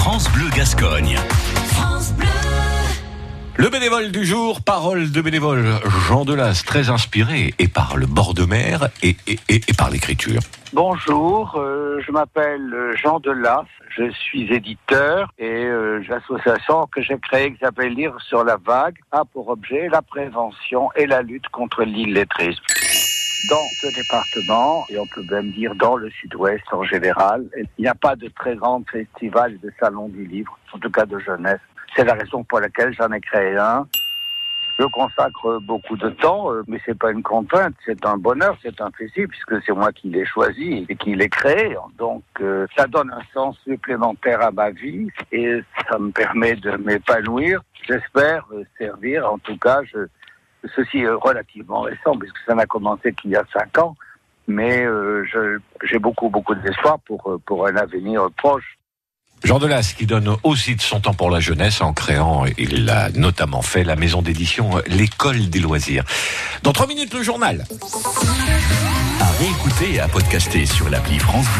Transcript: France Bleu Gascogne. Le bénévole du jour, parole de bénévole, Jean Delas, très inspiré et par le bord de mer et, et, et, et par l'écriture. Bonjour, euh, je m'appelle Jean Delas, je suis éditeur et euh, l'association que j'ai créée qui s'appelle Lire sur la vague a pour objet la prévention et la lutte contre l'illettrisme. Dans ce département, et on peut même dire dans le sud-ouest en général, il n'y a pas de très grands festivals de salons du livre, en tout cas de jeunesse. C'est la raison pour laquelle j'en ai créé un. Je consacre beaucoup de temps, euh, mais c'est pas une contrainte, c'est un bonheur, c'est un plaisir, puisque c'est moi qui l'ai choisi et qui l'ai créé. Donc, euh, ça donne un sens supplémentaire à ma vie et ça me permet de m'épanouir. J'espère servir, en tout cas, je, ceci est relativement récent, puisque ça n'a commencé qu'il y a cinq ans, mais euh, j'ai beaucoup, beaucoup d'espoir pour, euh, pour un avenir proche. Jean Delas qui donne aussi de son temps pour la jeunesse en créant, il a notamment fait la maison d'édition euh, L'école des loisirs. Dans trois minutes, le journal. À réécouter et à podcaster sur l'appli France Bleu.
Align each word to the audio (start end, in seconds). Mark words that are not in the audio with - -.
France 0.00 0.32
Bleu 0.32 0.48
Gascogne. 0.56 1.18
Le 3.56 3.68
bénévole 3.68 4.10
du 4.10 4.24
jour, 4.24 4.62
parole 4.62 5.12
de 5.12 5.20
bénévole, 5.20 5.74
Jean 6.08 6.24
Delas, 6.24 6.62
très 6.66 6.88
inspiré 6.88 7.52
et 7.58 7.68
par 7.68 7.98
le 7.98 8.06
bord 8.06 8.32
de 8.32 8.46
mer 8.46 8.88
et, 9.02 9.14
et, 9.26 9.38
et, 9.50 9.56
et 9.56 9.74
par 9.76 9.90
l'écriture. 9.90 10.40
Bonjour, 10.72 11.54
euh, 11.56 12.00
je 12.00 12.10
m'appelle 12.12 12.74
Jean 12.94 13.20
Delas, 13.20 13.66
je 13.94 14.10
suis 14.10 14.50
éditeur 14.50 15.34
et 15.38 15.66
euh, 15.66 16.02
l'association 16.08 16.86
que 16.86 17.02
j'ai 17.02 17.18
créée 17.18 17.52
qui 17.52 17.58
s'appelle 17.58 17.92
Lire 17.92 18.16
sur 18.26 18.42
la 18.42 18.56
vague 18.56 18.96
a 19.12 19.26
pour 19.26 19.50
objet 19.50 19.90
la 19.90 20.00
prévention 20.00 20.88
et 20.96 21.06
la 21.06 21.20
lutte 21.20 21.48
contre 21.50 21.82
l'illettrisme. 21.82 22.62
Dans 23.48 23.66
ce 23.80 23.94
département, 23.94 24.84
et 24.90 24.98
on 24.98 25.06
peut 25.06 25.24
même 25.30 25.50
dire 25.52 25.74
dans 25.74 25.96
le 25.96 26.10
sud-ouest 26.10 26.64
en 26.72 26.82
général, 26.84 27.46
il 27.56 27.82
n'y 27.82 27.88
a 27.88 27.94
pas 27.94 28.14
de 28.14 28.28
très 28.28 28.54
grands 28.54 28.82
festivals 28.90 29.58
de 29.60 29.72
salons 29.80 30.08
du 30.08 30.26
livre, 30.26 30.58
en 30.72 30.78
tout 30.78 30.90
cas 30.90 31.06
de 31.06 31.18
jeunesse. 31.18 31.60
C'est 31.96 32.04
la 32.04 32.14
raison 32.14 32.44
pour 32.44 32.60
laquelle 32.60 32.94
j'en 32.94 33.10
ai 33.12 33.20
créé 33.20 33.56
un. 33.56 33.86
Je 34.78 34.84
consacre 34.86 35.58
beaucoup 35.62 35.96
de 35.96 36.10
temps, 36.10 36.52
euh, 36.52 36.62
mais 36.66 36.80
c'est 36.86 36.98
pas 36.98 37.12
une 37.12 37.22
contrainte, 37.22 37.74
c'est 37.84 38.04
un 38.06 38.16
bonheur, 38.16 38.56
c'est 38.62 38.80
un 38.80 38.90
plaisir, 38.90 39.26
puisque 39.28 39.62
c'est 39.64 39.72
moi 39.72 39.92
qui 39.92 40.08
l'ai 40.08 40.24
choisi 40.24 40.86
et 40.88 40.96
qui 40.96 41.14
l'ai 41.14 41.28
créé. 41.28 41.76
Donc, 41.98 42.22
euh, 42.40 42.66
ça 42.76 42.86
donne 42.86 43.10
un 43.12 43.22
sens 43.34 43.58
supplémentaire 43.64 44.40
à 44.40 44.50
ma 44.50 44.70
vie 44.70 45.08
et 45.32 45.60
ça 45.88 45.98
me 45.98 46.10
permet 46.10 46.56
de 46.56 46.72
m'épanouir. 46.76 47.62
J'espère 47.86 48.46
servir, 48.78 49.30
en 49.30 49.38
tout 49.38 49.58
cas, 49.58 49.80
je, 49.84 50.06
ceci 50.74 50.98
est 50.98 51.08
relativement 51.08 51.82
récent, 51.82 52.16
puisque 52.18 52.38
ça 52.46 52.54
n'a 52.54 52.66
commencé 52.66 53.12
qu'il 53.12 53.30
y 53.30 53.36
a 53.36 53.44
cinq 53.52 53.78
ans, 53.78 53.96
mais 54.46 54.84
euh, 54.84 55.24
j'ai 55.82 55.98
beaucoup, 55.98 56.28
beaucoup 56.28 56.54
d'espoir 56.54 56.98
pour, 57.00 57.30
euh, 57.30 57.40
pour 57.46 57.66
un 57.66 57.76
avenir 57.76 58.28
proche. 58.36 58.76
Jean 59.42 59.58
Delas 59.58 59.94
qui 59.96 60.04
donne 60.06 60.36
aussi 60.42 60.76
de 60.76 60.82
son 60.82 61.00
temps 61.00 61.14
pour 61.14 61.30
la 61.30 61.40
jeunesse 61.40 61.80
en 61.80 61.94
créant, 61.94 62.44
il 62.58 62.90
a 62.90 63.10
notamment 63.10 63.62
fait 63.62 63.84
la 63.84 63.96
maison 63.96 64.20
d'édition 64.20 64.76
euh, 64.76 64.82
L'école 64.86 65.48
des 65.48 65.60
loisirs. 65.60 66.04
Dans 66.62 66.72
trois 66.72 66.86
minutes, 66.86 67.14
le 67.14 67.22
journal. 67.22 67.64
À 69.20 69.30
réécouter 69.38 69.94
et 69.94 70.00
à 70.00 70.08
podcaster 70.08 70.66
sur 70.66 70.90
l'appli 70.90 71.18
France 71.18 71.46
Bleu. 71.46 71.58